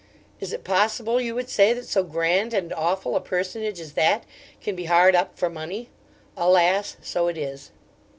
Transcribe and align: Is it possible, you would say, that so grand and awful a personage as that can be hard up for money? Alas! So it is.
Is 0.39 0.51
it 0.51 0.63
possible, 0.63 1.21
you 1.21 1.35
would 1.35 1.47
say, 1.47 1.73
that 1.73 1.85
so 1.85 2.01
grand 2.01 2.55
and 2.55 2.73
awful 2.73 3.15
a 3.15 3.21
personage 3.21 3.79
as 3.79 3.91
that 3.93 4.23
can 4.59 4.75
be 4.75 4.85
hard 4.85 5.13
up 5.13 5.37
for 5.37 5.47
money? 5.47 5.89
Alas! 6.35 6.97
So 7.03 7.27
it 7.27 7.37
is. 7.37 7.69